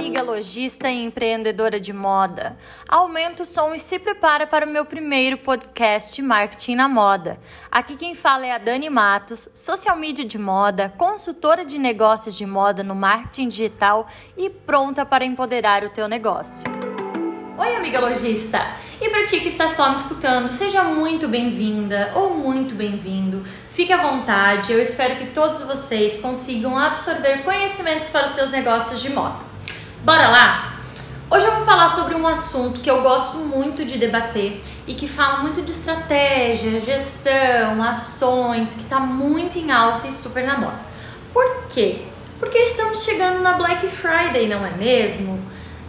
amiga 0.00 0.22
lojista 0.22 0.88
e 0.88 1.04
empreendedora 1.04 1.78
de 1.78 1.92
moda. 1.92 2.56
Aumenta 2.88 3.42
o 3.42 3.46
som 3.46 3.74
e 3.74 3.78
se 3.78 3.98
prepara 3.98 4.46
para 4.46 4.64
o 4.64 4.68
meu 4.68 4.82
primeiro 4.86 5.36
podcast 5.36 6.22
Marketing 6.22 6.74
na 6.74 6.88
Moda. 6.88 7.38
Aqui 7.70 7.96
quem 7.96 8.14
fala 8.14 8.46
é 8.46 8.52
a 8.52 8.56
Dani 8.56 8.88
Matos, 8.88 9.50
social 9.52 9.98
media 9.98 10.24
de 10.24 10.38
moda, 10.38 10.90
consultora 10.96 11.66
de 11.66 11.78
negócios 11.78 12.34
de 12.34 12.46
moda 12.46 12.82
no 12.82 12.94
marketing 12.94 13.48
digital 13.48 14.08
e 14.38 14.48
pronta 14.48 15.04
para 15.04 15.22
empoderar 15.22 15.84
o 15.84 15.90
teu 15.90 16.08
negócio. 16.08 16.64
Oi, 17.58 17.76
amiga 17.76 18.00
lojista! 18.00 18.58
E 19.02 19.10
para 19.10 19.26
ti 19.26 19.38
que 19.40 19.48
está 19.48 19.68
só 19.68 19.90
me 19.90 19.96
escutando, 19.96 20.50
seja 20.50 20.82
muito 20.82 21.28
bem-vinda 21.28 22.10
ou 22.14 22.34
muito 22.34 22.74
bem-vindo. 22.74 23.44
Fique 23.70 23.92
à 23.92 24.00
vontade, 24.00 24.72
eu 24.72 24.80
espero 24.80 25.16
que 25.16 25.26
todos 25.26 25.60
vocês 25.60 26.18
consigam 26.18 26.78
absorver 26.78 27.44
conhecimentos 27.44 28.08
para 28.08 28.24
os 28.24 28.32
seus 28.32 28.50
negócios 28.50 28.98
de 29.02 29.10
moda. 29.10 29.49
Bora 30.02 30.28
lá? 30.28 30.76
Hoje 31.30 31.44
eu 31.44 31.56
vou 31.56 31.64
falar 31.66 31.90
sobre 31.90 32.14
um 32.14 32.26
assunto 32.26 32.80
que 32.80 32.90
eu 32.90 33.02
gosto 33.02 33.36
muito 33.36 33.84
de 33.84 33.98
debater 33.98 34.64
e 34.86 34.94
que 34.94 35.06
fala 35.06 35.42
muito 35.42 35.60
de 35.60 35.72
estratégia, 35.72 36.80
gestão, 36.80 37.82
ações, 37.82 38.74
que 38.74 38.80
está 38.80 38.98
muito 38.98 39.58
em 39.58 39.70
alta 39.70 40.08
e 40.08 40.12
super 40.12 40.42
na 40.42 40.56
moda. 40.56 40.80
Por 41.34 41.66
quê? 41.68 42.06
Porque 42.38 42.56
estamos 42.60 43.04
chegando 43.04 43.42
na 43.42 43.58
Black 43.58 43.86
Friday, 43.88 44.48
não 44.48 44.64
é 44.64 44.70
mesmo? 44.70 45.38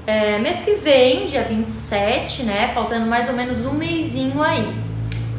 É, 0.06 0.38
mês 0.40 0.62
que 0.62 0.76
vem, 0.76 1.26
dia 1.26 1.44
27, 1.44 2.44
né? 2.44 2.68
Faltando 2.74 3.06
mais 3.06 3.30
ou 3.30 3.34
menos 3.34 3.60
um 3.60 3.72
mêsinho 3.72 4.44
aí. 4.44 4.76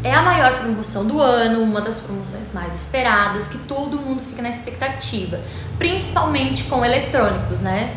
É 0.02 0.14
a 0.14 0.22
maior 0.22 0.60
promoção 0.60 1.04
do 1.04 1.20
ano, 1.20 1.62
uma 1.62 1.82
das 1.82 2.00
promoções 2.00 2.50
mais 2.54 2.74
esperadas, 2.74 3.48
que 3.48 3.58
todo 3.58 4.00
mundo 4.00 4.22
fica 4.22 4.40
na 4.40 4.48
expectativa, 4.48 5.38
principalmente 5.76 6.64
com 6.64 6.82
eletrônicos, 6.82 7.60
né? 7.60 7.94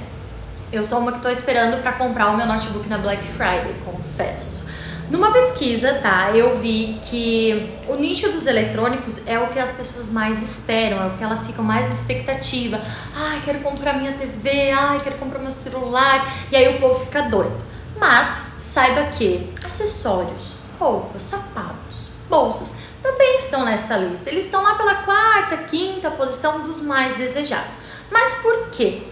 Eu 0.71 0.83
sou 0.83 0.99
uma 0.99 1.11
que 1.11 1.17
estou 1.17 1.31
esperando 1.31 1.81
para 1.81 1.93
comprar 1.93 2.29
o 2.31 2.37
meu 2.37 2.45
notebook 2.45 2.87
na 2.89 2.97
Black 2.97 3.25
Friday, 3.25 3.73
confesso. 3.85 4.65
Numa 5.09 5.31
pesquisa, 5.31 5.93
tá, 6.01 6.31
eu 6.31 6.57
vi 6.57 6.99
que 7.03 7.77
o 7.87 7.95
nicho 7.95 8.31
dos 8.31 8.47
eletrônicos 8.47 9.21
é 9.27 9.37
o 9.37 9.47
que 9.47 9.59
as 9.59 9.71
pessoas 9.71 10.09
mais 10.09 10.41
esperam, 10.41 11.03
é 11.03 11.07
o 11.07 11.11
que 11.11 11.23
elas 11.23 11.45
ficam 11.45 11.63
mais 11.63 11.85
na 11.85 11.93
expectativa. 11.93 12.81
Ai, 13.15 13.39
quero 13.45 13.59
comprar 13.59 13.93
minha 13.93 14.13
TV, 14.13 14.71
ai, 14.71 14.99
quero 15.01 15.17
comprar 15.17 15.37
meu 15.39 15.51
celular, 15.51 16.27
e 16.51 16.55
aí 16.55 16.75
o 16.75 16.79
povo 16.79 17.05
fica 17.05 17.21
doido. 17.21 17.55
Mas 17.99 18.55
saiba 18.57 19.03
que 19.11 19.53
acessórios, 19.63 20.55
roupas, 20.79 21.21
sapatos, 21.21 22.09
bolsas 22.27 22.75
também 23.01 23.37
estão 23.37 23.63
nessa 23.63 23.95
lista. 23.97 24.27
Eles 24.27 24.45
estão 24.45 24.63
lá 24.63 24.73
pela 24.73 24.95
quarta, 24.95 25.55
quinta 25.57 26.09
posição 26.09 26.61
dos 26.61 26.81
mais 26.81 27.15
desejados. 27.15 27.77
Mas 28.09 28.33
por 28.41 28.69
quê? 28.71 29.03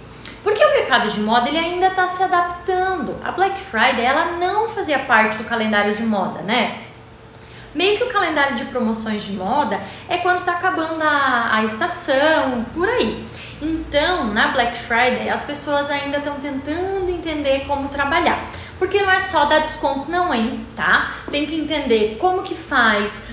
Porque 0.44 0.64
o 0.64 0.72
mercado 0.74 1.10
de 1.10 1.22
moda 1.22 1.48
ele 1.48 1.58
ainda 1.58 1.88
está 1.88 2.06
se 2.06 2.22
adaptando. 2.22 3.16
A 3.24 3.32
Black 3.32 3.60
Friday 3.60 4.04
ela 4.04 4.34
não 4.34 4.68
fazia 4.68 5.00
parte 5.00 5.38
do 5.38 5.46
calendário 5.46 5.94
de 5.96 6.04
moda, 6.04 6.42
né? 6.42 6.82
Meio 7.74 7.98
que 7.98 8.04
o 8.04 8.10
calendário 8.10 8.56
de 8.56 8.66
promoções 8.66 9.24
de 9.24 9.34
moda 9.34 9.80
é 10.08 10.18
quando 10.18 10.40
está 10.40 10.52
acabando 10.52 11.02
a, 11.02 11.56
a 11.56 11.64
estação, 11.64 12.66
por 12.74 12.88
aí. 12.88 13.26
Então, 13.62 14.26
na 14.26 14.50
Black 14.50 14.78
Friday, 14.78 15.30
as 15.30 15.44
pessoas 15.44 15.90
ainda 15.90 16.18
estão 16.18 16.36
tentando 16.36 17.10
entender 17.10 17.66
como 17.66 17.88
trabalhar. 17.88 18.46
Porque 18.78 19.02
não 19.02 19.10
é 19.10 19.20
só 19.20 19.46
dar 19.46 19.60
desconto, 19.60 20.12
não, 20.12 20.34
hein, 20.34 20.66
tá? 20.76 21.14
Tem 21.32 21.46
que 21.46 21.56
entender 21.56 22.18
como 22.20 22.44
que 22.44 22.54
faz, 22.54 23.28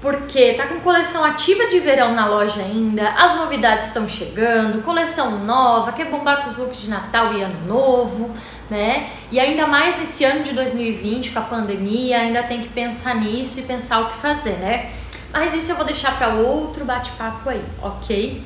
porque 0.00 0.52
tá 0.54 0.66
com 0.66 0.80
coleção 0.80 1.24
ativa 1.24 1.66
de 1.66 1.80
verão 1.80 2.14
na 2.14 2.26
loja 2.26 2.60
ainda, 2.60 3.08
as 3.10 3.36
novidades 3.36 3.88
estão 3.88 4.06
chegando, 4.06 4.82
coleção 4.82 5.38
nova, 5.44 5.92
quer 5.92 6.10
bombar 6.10 6.42
com 6.42 6.48
os 6.50 6.56
looks 6.56 6.82
de 6.82 6.90
Natal 6.90 7.32
e 7.32 7.42
Ano 7.42 7.66
Novo, 7.66 8.30
né? 8.68 9.10
E 9.30 9.40
ainda 9.40 9.66
mais 9.66 9.98
nesse 9.98 10.24
ano 10.24 10.42
de 10.42 10.52
2020 10.52 11.30
com 11.30 11.38
a 11.38 11.42
pandemia, 11.42 12.18
ainda 12.18 12.42
tem 12.42 12.60
que 12.60 12.68
pensar 12.68 13.14
nisso 13.14 13.60
e 13.60 13.62
pensar 13.62 14.00
o 14.00 14.08
que 14.08 14.16
fazer, 14.16 14.58
né? 14.58 14.90
Mas 15.32 15.54
isso 15.54 15.72
eu 15.72 15.76
vou 15.76 15.84
deixar 15.84 16.16
para 16.18 16.34
outro 16.34 16.84
bate-papo 16.84 17.48
aí, 17.48 17.64
ok? 17.82 18.44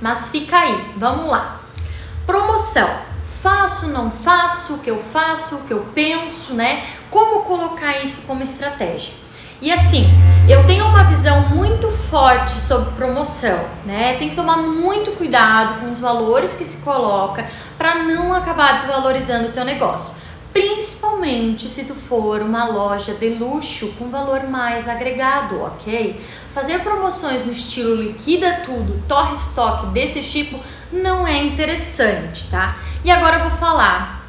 Mas 0.00 0.28
fica 0.28 0.58
aí, 0.58 0.84
vamos 0.96 1.26
lá. 1.26 1.60
Promoção. 2.26 2.88
Faço, 3.42 3.88
não 3.88 4.10
faço, 4.10 4.74
o 4.74 4.78
que 4.78 4.90
eu 4.90 4.98
faço, 4.98 5.56
o 5.56 5.62
que 5.62 5.72
eu 5.72 5.86
penso, 5.94 6.54
né? 6.54 6.84
Como 7.10 7.42
colocar 7.42 8.02
isso 8.02 8.22
como 8.26 8.42
estratégia? 8.42 9.14
E 9.60 9.70
assim, 9.72 10.08
eu 10.48 10.64
tenho 10.64 10.86
uma 10.86 11.02
visão 11.02 11.48
muito 11.48 11.90
forte 11.90 12.52
sobre 12.52 12.92
promoção, 12.92 13.66
né? 13.84 14.16
Tem 14.16 14.30
que 14.30 14.36
tomar 14.36 14.58
muito 14.58 15.10
cuidado 15.12 15.80
com 15.80 15.90
os 15.90 15.98
valores 15.98 16.54
que 16.54 16.64
se 16.64 16.78
coloca 16.78 17.44
para 17.76 18.04
não 18.04 18.32
acabar 18.32 18.74
desvalorizando 18.74 19.48
o 19.48 19.52
teu 19.52 19.64
negócio. 19.64 20.14
Principalmente 20.52 21.68
se 21.68 21.84
tu 21.84 21.94
for 21.94 22.42
uma 22.42 22.64
loja 22.64 23.12
de 23.14 23.28
luxo 23.30 23.92
com 23.98 24.08
valor 24.08 24.44
mais 24.44 24.88
agregado, 24.88 25.60
ok? 25.62 26.24
Fazer 26.54 26.78
promoções 26.78 27.44
no 27.44 27.50
estilo 27.50 28.00
liquida 28.00 28.62
tudo, 28.64 29.02
torre 29.08 29.34
estoque 29.34 29.86
desse 29.86 30.22
tipo 30.22 30.60
não 30.92 31.26
é 31.26 31.42
interessante, 31.42 32.48
tá? 32.48 32.76
E 33.04 33.10
agora 33.10 33.38
eu 33.38 33.50
vou 33.50 33.58
falar 33.58 34.24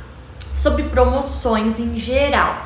sobre 0.51 0.83
promoções 0.83 1.79
em 1.79 1.95
geral 1.95 2.65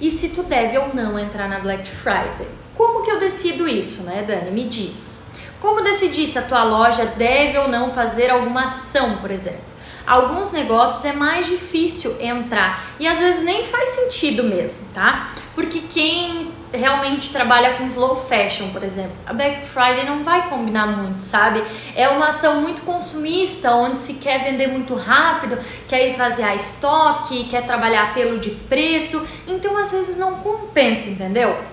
e 0.00 0.10
se 0.10 0.28
tu 0.28 0.42
deve 0.42 0.76
ou 0.76 0.94
não 0.94 1.18
entrar 1.18 1.48
na 1.48 1.58
Black 1.58 1.88
Friday. 1.88 2.60
Como 2.80 3.02
que 3.02 3.10
eu 3.10 3.20
decido 3.20 3.68
isso, 3.68 4.04
né, 4.04 4.24
Dani? 4.26 4.50
Me 4.50 4.64
diz. 4.64 5.22
Como 5.60 5.82
decidir 5.82 6.26
se 6.26 6.38
a 6.38 6.42
tua 6.42 6.64
loja 6.64 7.04
deve 7.04 7.58
ou 7.58 7.68
não 7.68 7.90
fazer 7.90 8.30
alguma 8.30 8.64
ação, 8.64 9.18
por 9.18 9.30
exemplo? 9.30 9.60
Alguns 10.06 10.50
negócios 10.50 11.04
é 11.04 11.12
mais 11.12 11.46
difícil 11.46 12.16
entrar 12.18 12.94
e 12.98 13.06
às 13.06 13.18
vezes 13.18 13.44
nem 13.44 13.66
faz 13.66 13.90
sentido 13.90 14.42
mesmo, 14.42 14.88
tá? 14.94 15.30
Porque 15.54 15.80
quem 15.92 16.52
realmente 16.72 17.30
trabalha 17.30 17.76
com 17.76 17.84
slow 17.86 18.16
fashion, 18.16 18.70
por 18.70 18.82
exemplo, 18.82 19.12
a 19.26 19.34
Black 19.34 19.66
Friday 19.66 20.06
não 20.06 20.24
vai 20.24 20.48
combinar 20.48 20.86
muito, 20.86 21.22
sabe? 21.22 21.62
É 21.94 22.08
uma 22.08 22.28
ação 22.28 22.62
muito 22.62 22.80
consumista, 22.80 23.74
onde 23.74 23.98
se 23.98 24.14
quer 24.14 24.42
vender 24.42 24.68
muito 24.68 24.94
rápido, 24.94 25.58
quer 25.86 26.06
esvaziar 26.06 26.56
estoque, 26.56 27.44
quer 27.44 27.66
trabalhar 27.66 28.14
pelo 28.14 28.38
de 28.38 28.52
preço, 28.52 29.22
então 29.46 29.76
às 29.76 29.92
vezes 29.92 30.16
não 30.16 30.36
compensa, 30.36 31.10
entendeu? 31.10 31.69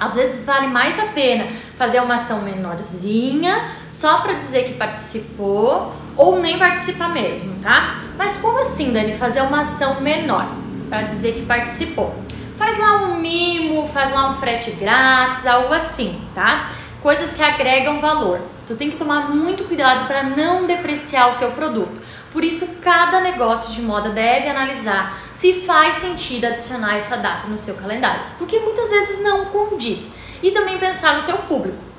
Às 0.00 0.14
vezes 0.14 0.44
vale 0.44 0.66
mais 0.66 0.98
a 0.98 1.06
pena 1.06 1.46
fazer 1.76 2.00
uma 2.00 2.14
ação 2.14 2.40
menorzinha, 2.40 3.68
só 3.90 4.20
para 4.20 4.32
dizer 4.32 4.64
que 4.64 4.74
participou, 4.74 5.92
ou 6.16 6.40
nem 6.40 6.58
participar 6.58 7.10
mesmo, 7.10 7.56
tá? 7.62 7.98
Mas 8.16 8.38
como 8.38 8.60
assim, 8.60 8.92
Dani, 8.92 9.14
fazer 9.14 9.42
uma 9.42 9.60
ação 9.60 10.00
menor 10.00 10.48
para 10.88 11.02
dizer 11.02 11.34
que 11.34 11.42
participou? 11.42 12.14
Faz 12.56 12.78
lá 12.78 12.96
um 13.04 13.20
mimo, 13.20 13.86
faz 13.86 14.10
lá 14.10 14.30
um 14.30 14.34
frete 14.34 14.70
grátis, 14.72 15.46
algo 15.46 15.72
assim, 15.72 16.20
tá? 16.34 16.70
Coisas 17.02 17.32
que 17.32 17.42
agregam 17.42 18.00
valor. 18.00 18.40
Tu 18.66 18.76
tem 18.76 18.90
que 18.90 18.96
tomar 18.96 19.30
muito 19.30 19.64
cuidado 19.64 20.06
para 20.06 20.22
não 20.22 20.66
depreciar 20.66 21.34
o 21.34 21.38
teu 21.38 21.50
produto. 21.50 22.00
Por 22.32 22.44
isso, 22.44 22.66
cada 22.80 23.20
negócio 23.20 23.72
de 23.72 23.82
moda 23.82 24.10
deve 24.10 24.48
analisar 24.48 25.20
se 25.32 25.62
faz 25.62 25.96
sentido 25.96 26.46
adicionar 26.46 26.96
essa 26.96 27.16
data 27.16 27.48
no 27.48 27.58
seu 27.58 27.74
calendário, 27.74 28.22
porque 28.38 28.58
muitas 28.60 28.90
vezes 28.90 29.22
não 29.22 29.46
condiz. 29.46 30.12
E 30.42 30.50
também 30.52 30.78
pensar 30.78 31.16
no 31.16 31.22
teu 31.24 31.38
público. 31.38 31.90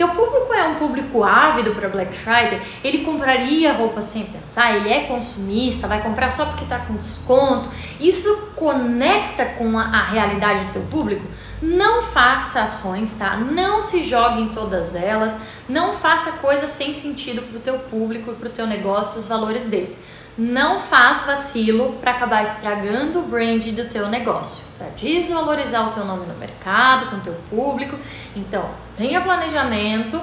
Teu 0.00 0.08
público 0.08 0.54
é 0.54 0.66
um 0.66 0.76
público 0.76 1.22
ávido 1.22 1.72
para 1.72 1.86
Black 1.86 2.14
Friday, 2.14 2.62
ele 2.82 3.04
compraria 3.04 3.70
roupa 3.74 4.00
sem 4.00 4.24
pensar, 4.24 4.74
ele 4.74 4.90
é 4.90 5.00
consumista, 5.00 5.86
vai 5.86 6.00
comprar 6.00 6.30
só 6.30 6.46
porque 6.46 6.64
está 6.64 6.78
com 6.78 6.94
desconto. 6.94 7.68
Isso 8.00 8.48
conecta 8.56 9.44
com 9.44 9.78
a, 9.78 9.82
a, 9.82 10.04
realidade 10.04 10.64
do 10.64 10.72
teu 10.72 10.82
público? 10.90 11.26
Não 11.62 12.00
faça 12.00 12.62
ações, 12.62 13.12
tá? 13.14 13.36
Não 13.36 13.82
se 13.82 14.02
jogue 14.02 14.40
em 14.40 14.48
todas 14.48 14.94
elas, 14.94 15.36
não 15.68 15.92
faça 15.92 16.32
coisas 16.32 16.70
sem 16.70 16.94
sentido 16.94 17.42
para 17.42 17.58
o 17.58 17.60
teu 17.60 17.78
público 17.78 18.30
e 18.30 18.34
para 18.34 18.48
o 18.48 18.52
teu 18.52 18.66
negócio, 18.66 19.20
os 19.20 19.28
valores 19.28 19.66
dele. 19.66 19.96
Não 20.38 20.80
faz 20.80 21.24
vacilo 21.24 21.94
para 22.00 22.12
acabar 22.12 22.42
estragando 22.42 23.18
o 23.18 23.22
brand 23.22 23.62
do 23.62 23.84
teu 23.90 24.08
negócio, 24.08 24.64
para 24.78 24.88
desvalorizar 24.88 25.88
o 25.88 25.92
teu 25.92 26.04
nome 26.04 26.24
no 26.24 26.34
mercado, 26.34 27.10
com 27.10 27.16
o 27.16 27.20
teu 27.20 27.34
público. 27.50 27.98
Então, 28.34 28.70
tenha 28.96 29.20
planejamento, 29.20 30.18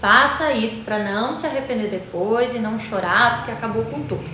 faça 0.00 0.52
isso 0.52 0.84
para 0.84 1.00
não 1.00 1.34
se 1.34 1.46
arrepender 1.46 1.90
depois 1.90 2.54
e 2.54 2.58
não 2.58 2.78
chorar 2.78 3.38
porque 3.38 3.52
acabou 3.52 3.84
com 3.84 4.02
tudo. 4.04 4.24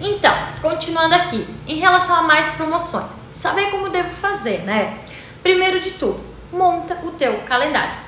Então, 0.00 0.32
continuando 0.62 1.14
aqui, 1.14 1.48
em 1.66 1.80
relação 1.80 2.14
a 2.14 2.22
mais 2.22 2.50
promoções, 2.50 3.28
saber 3.32 3.70
como 3.70 3.88
devo 3.88 4.10
fazer, 4.10 4.62
né? 4.62 4.98
Primeiro 5.46 5.78
de 5.78 5.92
tudo, 5.92 6.18
monta 6.52 6.98
o 7.04 7.12
teu 7.12 7.42
calendário. 7.42 7.98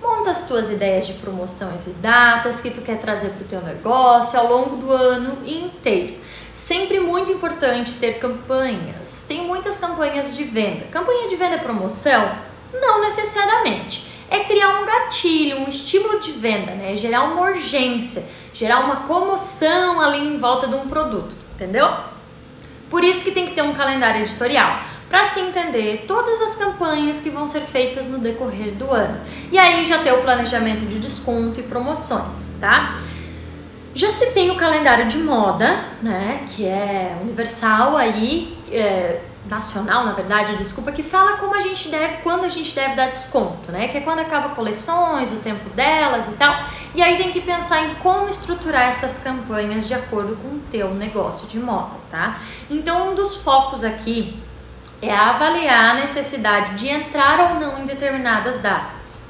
Monta 0.00 0.30
as 0.30 0.48
tuas 0.48 0.70
ideias 0.70 1.06
de 1.06 1.12
promoções 1.12 1.86
e 1.86 1.90
datas 1.90 2.62
que 2.62 2.70
tu 2.70 2.80
quer 2.80 2.98
trazer 2.98 3.32
para 3.32 3.42
o 3.42 3.46
teu 3.46 3.60
negócio 3.60 4.40
ao 4.40 4.46
longo 4.46 4.76
do 4.76 4.90
ano 4.90 5.46
inteiro. 5.46 6.14
Sempre 6.54 6.98
muito 6.98 7.30
importante 7.30 7.96
ter 7.96 8.18
campanhas. 8.18 9.26
Tem 9.28 9.42
muitas 9.42 9.76
campanhas 9.76 10.34
de 10.34 10.44
venda. 10.44 10.86
Campanha 10.90 11.28
de 11.28 11.36
venda 11.36 11.56
é 11.56 11.58
promoção? 11.58 12.34
Não 12.72 13.02
necessariamente. 13.02 14.10
É 14.30 14.44
criar 14.44 14.80
um 14.80 14.86
gatilho, 14.86 15.58
um 15.58 15.68
estímulo 15.68 16.18
de 16.18 16.32
venda, 16.32 16.70
né? 16.70 16.96
Gerar 16.96 17.24
uma 17.24 17.42
urgência, 17.42 18.24
gerar 18.54 18.80
uma 18.80 19.02
comoção 19.02 20.00
ali 20.00 20.26
em 20.26 20.38
volta 20.38 20.66
de 20.66 20.74
um 20.74 20.88
produto. 20.88 21.36
entendeu? 21.56 21.94
Por 22.88 23.04
isso 23.04 23.22
que 23.22 23.32
tem 23.32 23.44
que 23.44 23.54
ter 23.54 23.60
um 23.60 23.74
calendário 23.74 24.22
editorial 24.22 24.95
para 25.08 25.24
se 25.24 25.40
entender 25.40 26.04
todas 26.06 26.40
as 26.42 26.56
campanhas 26.56 27.20
que 27.20 27.30
vão 27.30 27.46
ser 27.46 27.60
feitas 27.60 28.06
no 28.06 28.18
decorrer 28.18 28.74
do 28.74 28.90
ano. 28.90 29.20
E 29.52 29.58
aí 29.58 29.84
já 29.84 29.98
ter 29.98 30.12
o 30.12 30.22
planejamento 30.22 30.84
de 30.86 30.98
desconto 30.98 31.60
e 31.60 31.62
promoções, 31.62 32.54
tá? 32.60 33.00
Já 33.94 34.10
se 34.10 34.26
tem 34.32 34.50
o 34.50 34.56
calendário 34.56 35.06
de 35.06 35.18
moda, 35.18 35.84
né, 36.02 36.46
que 36.50 36.66
é 36.66 37.16
universal 37.22 37.96
aí, 37.96 38.58
é, 38.70 39.20
nacional, 39.48 40.04
na 40.04 40.12
verdade, 40.12 40.56
desculpa, 40.56 40.92
que 40.92 41.02
fala 41.02 41.36
como 41.36 41.54
a 41.54 41.60
gente 41.60 41.88
deve, 41.88 42.18
quando 42.22 42.44
a 42.44 42.48
gente 42.48 42.74
deve 42.74 42.94
dar 42.94 43.10
desconto, 43.10 43.70
né? 43.70 43.88
Que 43.88 43.98
é 43.98 44.00
quando 44.00 44.18
acaba 44.18 44.54
coleções, 44.54 45.32
o 45.32 45.36
tempo 45.36 45.70
delas 45.70 46.28
e 46.28 46.32
tal. 46.32 46.64
E 46.94 47.02
aí 47.02 47.16
tem 47.16 47.30
que 47.30 47.40
pensar 47.40 47.84
em 47.84 47.94
como 47.96 48.28
estruturar 48.28 48.88
essas 48.88 49.18
campanhas 49.18 49.86
de 49.86 49.94
acordo 49.94 50.36
com 50.36 50.48
o 50.48 50.60
teu 50.70 50.92
negócio 50.94 51.46
de 51.46 51.58
moda, 51.58 51.94
tá? 52.10 52.40
Então, 52.68 53.12
um 53.12 53.14
dos 53.14 53.36
focos 53.36 53.84
aqui 53.84 54.36
é 55.00 55.14
avaliar 55.14 55.96
a 55.96 56.00
necessidade 56.00 56.74
de 56.74 56.88
entrar 56.88 57.38
ou 57.40 57.60
não 57.60 57.78
em 57.78 57.84
determinadas 57.84 58.58
datas. 58.60 59.26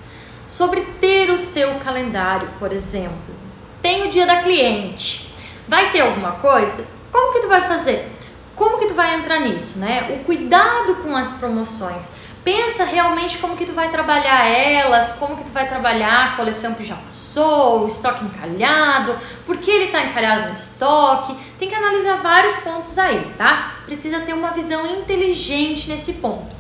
Sobre 0.47 0.83
ter 1.01 1.31
o 1.31 1.37
seu 1.37 1.75
calendário, 1.77 2.49
por 2.59 2.73
exemplo. 2.73 3.35
Tem 3.83 4.07
o 4.07 4.11
dia 4.11 4.27
da 4.27 4.43
cliente. 4.43 5.33
Vai 5.67 5.91
ter 5.91 6.01
alguma 6.01 6.33
coisa? 6.33 6.87
Como 7.11 7.33
que 7.33 7.41
tu 7.41 7.49
vai 7.49 7.63
fazer? 7.63 8.13
Como 8.55 8.79
que 8.79 8.87
tu 8.87 8.95
vai 8.95 9.15
entrar 9.17 9.41
nisso, 9.41 9.79
né? 9.79 10.17
O 10.19 10.25
cuidado 10.25 10.97
com 10.97 11.17
as 11.17 11.33
promoções. 11.35 12.13
Pensa 12.47 12.85
realmente 12.85 13.39
como 13.39 13.57
que 13.57 13.67
tu 13.67 13.73
vai 13.73 13.91
trabalhar 13.91 14.47
elas, 14.47 15.15
como 15.15 15.37
que 15.37 15.43
tu 15.43 15.51
vai 15.51 15.69
trabalhar 15.69 16.27
a 16.27 16.37
coleção 16.37 16.75
que 16.75 16.85
já 16.85 16.95
passou, 16.95 17.83
o 17.83 17.89
estoque 17.89 18.25
encalhado, 18.25 19.17
por 19.45 19.57
que 19.57 19.69
ele 19.69 19.87
está 19.87 20.05
encalhado 20.05 20.47
no 20.47 20.55
estoque. 20.55 21.37
Tem 21.59 21.69
que 21.69 21.75
analisar 21.75 22.23
vários 22.23 22.57
pontos 22.59 22.97
aí, 22.99 23.33
tá? 23.37 23.79
Precisa 23.85 24.21
ter 24.21 24.33
uma 24.33 24.53
visão 24.53 24.87
inteligente 24.87 25.89
nesse 25.89 26.13
ponto. 26.13 26.55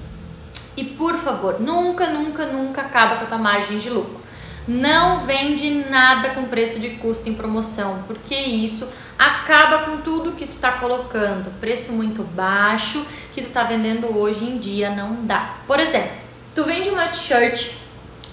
E 0.76 0.82
por 0.82 1.16
favor, 1.18 1.60
nunca, 1.60 2.08
nunca, 2.08 2.46
nunca 2.46 2.80
acaba 2.80 3.18
com 3.18 3.22
a 3.22 3.28
tua 3.28 3.38
margem 3.38 3.78
de 3.78 3.88
lucro. 3.88 4.25
Não 4.66 5.20
vende 5.20 5.70
nada 5.88 6.30
com 6.30 6.44
preço 6.46 6.80
de 6.80 6.90
custo 6.90 7.28
em 7.28 7.34
promoção, 7.34 8.02
porque 8.06 8.34
isso 8.34 8.88
acaba 9.16 9.84
com 9.84 9.98
tudo 9.98 10.32
que 10.32 10.44
tu 10.44 10.56
tá 10.56 10.72
colocando. 10.72 11.52
Preço 11.60 11.92
muito 11.92 12.24
baixo 12.24 13.06
que 13.32 13.42
tu 13.42 13.50
tá 13.50 13.62
vendendo 13.62 14.18
hoje 14.18 14.44
em 14.44 14.58
dia 14.58 14.90
não 14.90 15.24
dá. 15.24 15.58
Por 15.68 15.78
exemplo, 15.78 16.10
tu 16.52 16.64
vende 16.64 16.88
uma 16.88 17.06
t-shirt 17.06 17.74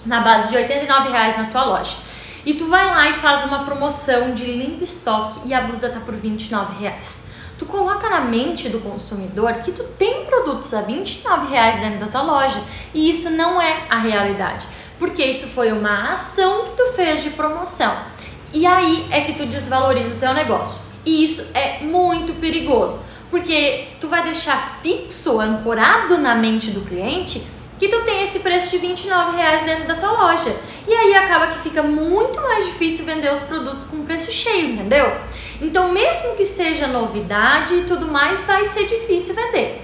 na 0.04 0.20
base 0.22 0.48
de 0.48 0.56
R$ 0.56 0.66
reais 1.10 1.38
na 1.38 1.44
tua 1.44 1.64
loja. 1.64 1.98
E 2.44 2.54
tu 2.54 2.66
vai 2.66 2.84
lá 2.84 3.08
e 3.08 3.14
faz 3.14 3.44
uma 3.44 3.64
promoção 3.64 4.34
de 4.34 4.44
limpo 4.44 4.82
estoque 4.82 5.40
e 5.46 5.54
a 5.54 5.62
blusa 5.62 5.88
tá 5.88 6.00
por 6.00 6.14
R$ 6.14 6.36
reais. 6.80 7.28
Tu 7.56 7.64
coloca 7.64 8.10
na 8.10 8.20
mente 8.20 8.68
do 8.68 8.80
consumidor 8.80 9.52
que 9.62 9.70
tu 9.70 9.84
tem 9.96 10.24
produtos 10.26 10.74
a 10.74 10.80
R$ 10.80 11.04
reais 11.48 11.78
dentro 11.78 12.00
da 12.00 12.06
tua 12.08 12.22
loja 12.22 12.60
e 12.92 13.08
isso 13.08 13.30
não 13.30 13.62
é 13.62 13.86
a 13.88 13.98
realidade 13.98 14.66
porque 14.98 15.24
isso 15.24 15.46
foi 15.48 15.72
uma 15.72 16.12
ação 16.12 16.64
que 16.64 16.76
tu 16.76 16.92
fez 16.94 17.22
de 17.22 17.30
promoção. 17.30 17.96
E 18.52 18.66
aí 18.66 19.06
é 19.10 19.20
que 19.22 19.34
tu 19.34 19.46
desvaloriza 19.46 20.14
o 20.14 20.18
teu 20.18 20.32
negócio. 20.32 20.82
E 21.04 21.24
isso 21.24 21.46
é 21.52 21.80
muito 21.80 22.32
perigoso, 22.34 23.00
porque 23.30 23.88
tu 24.00 24.08
vai 24.08 24.22
deixar 24.22 24.78
fixo, 24.82 25.40
ancorado 25.40 26.16
na 26.18 26.34
mente 26.34 26.70
do 26.70 26.80
cliente, 26.82 27.42
que 27.78 27.88
tu 27.88 28.02
tem 28.02 28.22
esse 28.22 28.38
preço 28.38 28.70
de 28.70 28.78
29 28.78 29.36
reais 29.36 29.62
dentro 29.64 29.86
da 29.86 29.96
tua 29.96 30.12
loja. 30.12 30.54
E 30.86 30.92
aí 30.92 31.14
acaba 31.14 31.48
que 31.48 31.58
fica 31.58 31.82
muito 31.82 32.40
mais 32.40 32.64
difícil 32.66 33.04
vender 33.04 33.32
os 33.32 33.40
produtos 33.40 33.84
com 33.84 34.04
preço 34.04 34.30
cheio, 34.30 34.70
entendeu? 34.70 35.16
Então, 35.60 35.90
mesmo 35.92 36.34
que 36.36 36.44
seja 36.44 36.86
novidade 36.86 37.74
e 37.74 37.84
tudo 37.84 38.06
mais, 38.06 38.44
vai 38.44 38.64
ser 38.64 38.86
difícil 38.86 39.34
vender 39.34 39.83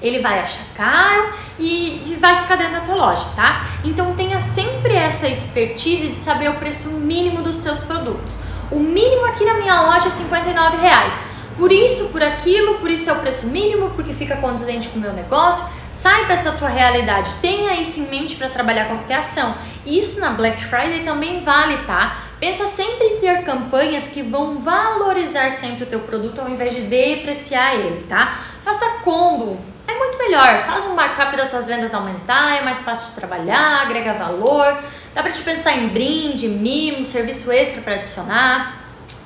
ele 0.00 0.20
vai 0.20 0.40
achar 0.40 0.64
caro 0.74 1.32
e, 1.58 2.16
vai 2.20 2.36
ficar 2.42 2.56
dentro 2.56 2.74
da 2.74 2.80
tua 2.80 2.94
loja, 2.94 3.26
tá? 3.36 3.66
Então 3.84 4.14
tenha 4.14 4.40
sempre 4.40 4.94
essa 4.94 5.26
expertise 5.28 6.08
de 6.08 6.14
saber 6.14 6.50
o 6.50 6.54
preço 6.54 6.88
mínimo 6.90 7.42
dos 7.42 7.56
teus 7.58 7.80
produtos. 7.80 8.40
O 8.70 8.78
mínimo 8.78 9.24
aqui 9.26 9.44
na 9.44 9.54
minha 9.54 9.80
loja 9.82 10.08
é 10.08 10.10
59 10.10 10.76
reais. 10.76 11.22
Por 11.56 11.72
isso, 11.72 12.08
por 12.08 12.22
aquilo, 12.22 12.76
por 12.76 12.90
isso 12.90 13.10
é 13.10 13.12
o 13.12 13.16
preço 13.16 13.46
mínimo, 13.48 13.90
porque 13.90 14.14
fica 14.14 14.36
condizente 14.36 14.88
com 14.88 14.98
o 14.98 15.02
meu 15.02 15.12
negócio. 15.12 15.64
Saiba 15.90 16.32
essa 16.32 16.52
tua 16.52 16.68
realidade, 16.68 17.34
tenha 17.42 17.74
isso 17.74 18.00
em 18.00 18.06
mente 18.06 18.36
para 18.36 18.48
trabalhar 18.48 18.86
qualquer 18.86 19.18
ação. 19.18 19.54
Isso 19.84 20.20
na 20.20 20.30
Black 20.30 20.64
Friday 20.64 21.02
também 21.04 21.42
vale, 21.42 21.78
tá? 21.84 22.24
Pensa 22.38 22.66
sempre 22.66 23.04
em 23.04 23.20
ter 23.20 23.42
campanhas 23.44 24.06
que 24.06 24.22
vão 24.22 24.60
valorizar 24.62 25.50
sempre 25.50 25.82
o 25.82 25.86
teu 25.86 26.00
produto 26.00 26.40
ao 26.40 26.48
invés 26.48 26.74
de 26.74 26.82
depreciar 26.82 27.74
ele, 27.74 28.06
tá? 28.08 28.40
Faça 28.62 29.00
combo, 29.04 29.60
é 29.90 29.98
muito 29.98 30.18
melhor. 30.18 30.62
Faz 30.64 30.84
um 30.86 30.94
markup 30.94 31.36
das 31.36 31.50
tuas 31.50 31.66
vendas 31.66 31.92
aumentar, 31.92 32.56
é 32.56 32.62
mais 32.62 32.82
fácil 32.82 33.10
de 33.10 33.16
trabalhar, 33.16 33.82
agrega 33.82 34.14
valor. 34.14 34.78
Dá 35.14 35.22
para 35.22 35.32
te 35.32 35.42
pensar 35.42 35.76
em 35.76 35.88
brinde, 35.88 36.48
mimo, 36.48 37.04
serviço 37.04 37.50
extra 37.50 37.80
para 37.80 37.94
adicionar. 37.94 38.80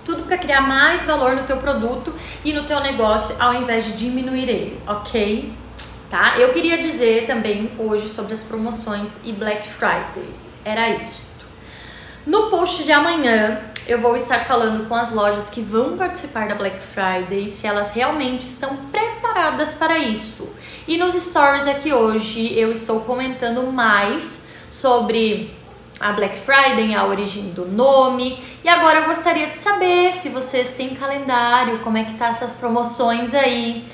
Tudo 0.04 0.24
para 0.24 0.36
criar 0.36 0.60
mais 0.62 1.04
valor 1.04 1.34
no 1.34 1.44
teu 1.44 1.56
produto 1.58 2.12
e 2.44 2.52
no 2.52 2.64
teu 2.64 2.80
negócio 2.80 3.36
ao 3.38 3.54
invés 3.54 3.84
de 3.84 3.92
diminuir 3.92 4.48
ele, 4.48 4.80
ok? 4.86 5.52
Tá? 6.10 6.38
Eu 6.38 6.52
queria 6.52 6.78
dizer 6.78 7.26
também 7.26 7.70
hoje 7.78 8.08
sobre 8.08 8.34
as 8.34 8.42
promoções 8.42 9.18
e 9.24 9.32
Black 9.32 9.66
Friday. 9.66 10.28
Era 10.64 10.90
isso. 10.90 11.24
No 12.26 12.48
post 12.50 12.84
de 12.84 12.92
amanhã, 12.92 13.60
eu 13.86 14.00
vou 14.00 14.16
estar 14.16 14.40
falando 14.40 14.88
com 14.88 14.94
as 14.94 15.10
lojas 15.10 15.50
que 15.50 15.60
vão 15.60 15.96
participar 15.96 16.48
da 16.48 16.54
Black 16.54 16.80
Friday 16.80 17.48
se 17.50 17.66
elas 17.66 17.90
realmente 17.90 18.46
estão 18.46 18.76
preparadas 18.90 19.74
para 19.74 19.98
isso. 19.98 20.48
E 20.86 20.98
nos 20.98 21.14
stories 21.14 21.66
aqui 21.66 21.94
hoje 21.94 22.52
eu 22.58 22.70
estou 22.70 23.00
comentando 23.00 23.72
mais 23.72 24.44
sobre 24.68 25.50
a 25.98 26.12
Black 26.12 26.38
Friday, 26.38 26.94
a 26.94 27.06
origem 27.06 27.52
do 27.52 27.64
nome. 27.64 28.38
E 28.62 28.68
agora 28.68 28.98
eu 28.98 29.06
gostaria 29.06 29.46
de 29.46 29.56
saber 29.56 30.12
se 30.12 30.28
vocês 30.28 30.72
têm 30.72 30.94
calendário, 30.94 31.78
como 31.78 31.96
é 31.96 32.04
que 32.04 32.12
tá 32.18 32.26
essas 32.26 32.52
promoções 32.52 33.32
aí. 33.32 33.86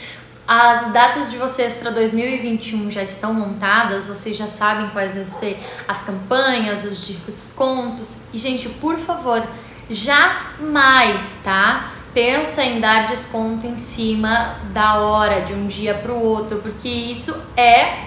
As 0.48 0.92
datas 0.92 1.31
de 1.31 1.37
vocês 1.37 1.76
para 1.76 1.90
2021 1.90 2.90
já 2.90 3.04
estão 3.04 3.32
montadas, 3.32 4.08
vocês 4.08 4.36
já 4.36 4.48
sabem 4.48 4.90
quais 4.90 5.14
vão 5.14 5.25
ser 5.25 5.60
as 5.86 6.02
campanhas, 6.02 6.84
os 6.84 7.06
descontos. 7.06 8.16
E 8.32 8.38
gente, 8.38 8.69
por 8.69 8.98
favor, 8.98 9.46
jamais, 9.88 11.38
tá? 11.44 12.00
Pensa 12.12 12.64
em 12.64 12.81
dar 12.81 13.06
desconto 13.06 13.67
em 13.67 13.76
cima 13.76 14.56
da 14.72 14.98
hora, 15.00 15.43
de 15.43 15.52
um 15.52 15.67
dia 15.67 15.94
para 15.94 16.12
o 16.12 16.20
outro, 16.22 16.58
porque 16.58 16.88
isso 16.88 17.34
é, 17.56 18.06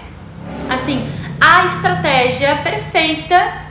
assim, 0.69 1.09
a 1.39 1.65
estratégia 1.65 2.55
perfeita 2.57 3.61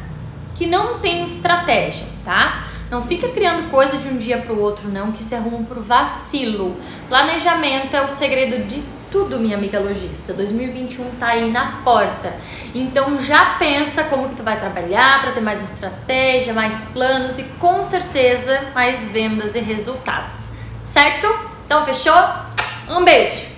que 0.54 0.66
não 0.66 0.98
tem 0.98 1.24
estratégia, 1.24 2.06
tá? 2.24 2.68
Não 2.90 3.00
fica 3.00 3.28
criando 3.28 3.70
coisa 3.70 3.96
de 3.96 4.08
um 4.08 4.16
dia 4.16 4.38
para 4.38 4.52
o 4.52 4.60
outro, 4.60 4.88
não, 4.88 5.12
que 5.12 5.22
isso 5.22 5.34
é 5.34 5.38
rumo 5.38 5.64
pro 5.64 5.82
vacilo. 5.82 6.76
Planejamento 7.08 7.94
é 7.94 8.04
o 8.04 8.08
segredo 8.08 8.66
de 8.66 8.82
tudo, 9.12 9.38
minha 9.38 9.56
amiga 9.56 9.78
lojista. 9.78 10.32
2021 10.32 11.10
tá 11.20 11.28
aí 11.28 11.50
na 11.50 11.82
porta. 11.84 12.34
Então 12.74 13.20
já 13.20 13.56
pensa 13.58 14.04
como 14.04 14.30
que 14.30 14.36
tu 14.36 14.42
vai 14.42 14.58
trabalhar 14.58 15.20
para 15.20 15.32
ter 15.32 15.42
mais 15.42 15.62
estratégia, 15.62 16.54
mais 16.54 16.86
planos 16.86 17.38
e 17.38 17.44
com 17.60 17.84
certeza 17.84 18.70
mais 18.74 19.10
vendas 19.10 19.54
e 19.54 19.60
resultados. 19.60 20.52
Certo? 20.82 21.28
Então 21.66 21.84
fechou? 21.84 22.14
Um 22.88 23.04
beijo. 23.04 23.51